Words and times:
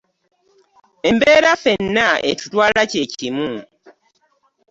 Embeera 1.09 1.51
ffena 1.61 2.07
etutwaala 2.31 2.81
kyekimu. 2.91 3.49